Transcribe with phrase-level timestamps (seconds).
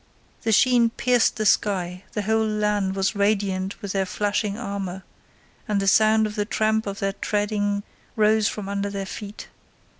[0.41, 5.03] The sheen pierced the sky, the whole land was radiant with their flashing armour,
[5.67, 7.83] and the sound of the tramp of their treading
[8.15, 9.49] rose from under their feet.